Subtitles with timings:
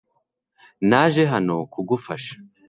[0.89, 2.35] Naje hano kugufasha.